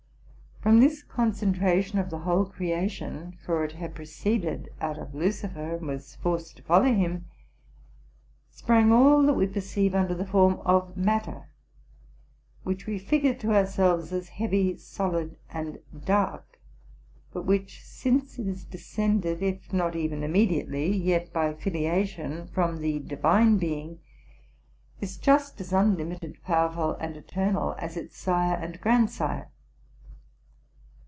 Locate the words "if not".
19.41-19.95